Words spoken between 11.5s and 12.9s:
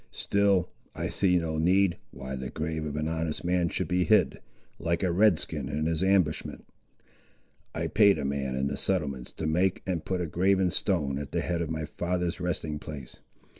of my father's resting